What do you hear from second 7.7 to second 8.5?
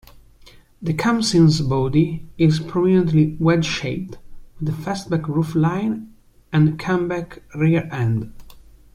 end.